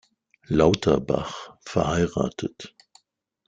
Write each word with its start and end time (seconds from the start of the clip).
Lauterbach, 0.47 1.59
verh. 1.59 2.09